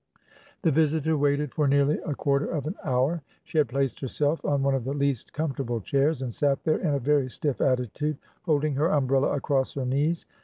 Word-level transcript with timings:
The 0.63 0.71
visitor 0.71 1.15
waited 1.15 1.51
for 1.53 1.67
nearly 1.67 1.99
a 2.03 2.15
quarter 2.15 2.47
of 2.47 2.65
an 2.65 2.73
hour. 2.83 3.21
She 3.43 3.59
had 3.59 3.69
placed 3.69 3.99
herself 3.99 4.43
on 4.43 4.63
one 4.63 4.73
of 4.73 4.83
the 4.83 4.95
least 4.95 5.31
comfortable 5.31 5.79
chairs, 5.79 6.23
and 6.23 6.33
sat 6.33 6.63
there 6.63 6.79
in 6.79 6.95
a 6.95 6.99
very 6.99 7.29
stiff 7.29 7.61
attitude, 7.61 8.17
holding 8.41 8.73
her 8.77 8.91
umbrella 8.91 9.27
across 9.31 9.75
her 9.75 9.85
knees. 9.85 10.25